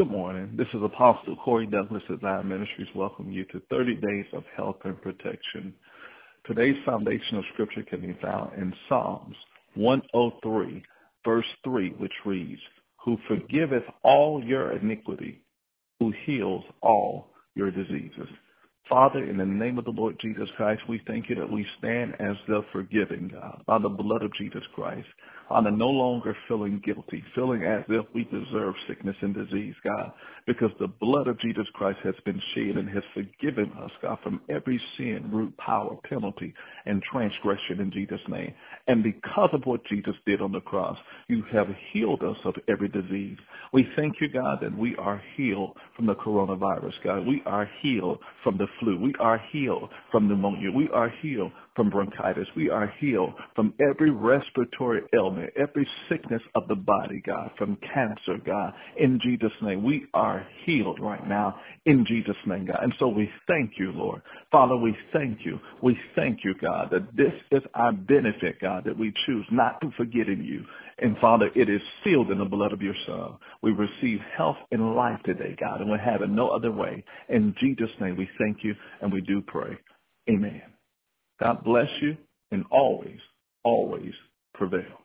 [0.00, 0.54] Good morning.
[0.56, 2.88] This is Apostle Corey Douglas of Zion Ministries.
[2.94, 5.74] Welcome you to 30 Days of Health and Protection.
[6.46, 9.36] Today's foundational scripture can be found in Psalms
[9.74, 10.82] 103,
[11.22, 12.62] verse 3, which reads,
[13.04, 15.42] Who forgiveth all your iniquity,
[15.98, 18.28] who heals all your diseases.
[18.90, 22.14] Father, in the name of the Lord Jesus Christ, we thank you that we stand
[22.18, 25.06] as the forgiving God by the blood of Jesus Christ.
[25.48, 30.12] Father, no longer feeling guilty, feeling as if we deserve sickness and disease, God,
[30.46, 34.40] because the blood of Jesus Christ has been shed and has forgiven us, God, from
[34.48, 36.54] every sin, root, power, penalty,
[36.86, 38.54] and transgression in Jesus' name.
[38.86, 42.88] And because of what Jesus did on the cross, you have healed us of every
[42.88, 43.38] disease.
[43.72, 47.26] We thank you, God, that we are healed from the coronavirus, God.
[47.26, 48.98] We are healed from the flu.
[48.98, 50.70] We are healed from pneumonia.
[50.72, 52.48] We are healed from bronchitis.
[52.56, 58.38] We are healed from every respiratory ailment, every sickness of the body, God, from cancer,
[58.44, 58.72] God.
[58.98, 62.80] In Jesus' name, we are healed right now in Jesus' name, God.
[62.82, 64.22] And so we thank you, Lord.
[64.50, 65.58] Father, we thank you.
[65.82, 69.90] We thank you, God, that this is our benefit, God, that we choose not to
[69.96, 70.64] forget in you.
[70.98, 73.36] And Father, it is sealed in the blood of your Son.
[73.62, 77.04] We receive health and life today, God, and we have it no other way.
[77.28, 79.76] In Jesus' name, we thank you and we do pray.
[80.28, 80.62] Amen.
[81.40, 82.16] God bless you
[82.50, 83.18] and always,
[83.64, 84.12] always
[84.54, 84.99] prevail.